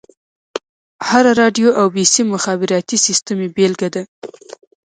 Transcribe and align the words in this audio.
هره 1.09 1.31
راډيو 1.41 1.69
او 1.79 1.85
بيسيم 1.95 2.27
مخابراتي 2.35 2.97
سيسټم 3.05 3.37
يې 3.43 3.49
بېلګه 3.55 3.89
ده. 3.95 4.03